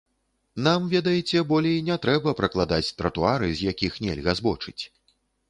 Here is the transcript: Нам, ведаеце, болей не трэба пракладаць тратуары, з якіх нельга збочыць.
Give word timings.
Нам, 0.67 0.85
ведаеце, 0.93 1.43
болей 1.51 1.77
не 1.89 1.97
трэба 2.07 2.33
пракладаць 2.41 2.93
тратуары, 3.03 3.53
з 3.61 3.69
якіх 3.71 4.01
нельга 4.09 4.37
збочыць. 4.43 4.79